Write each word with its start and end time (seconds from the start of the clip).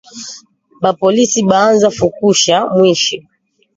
Ba 0.81 0.91
polisi 1.01 1.39
baanza 1.49 1.87
fukusha 1.97 2.55
mwishi 2.75 3.17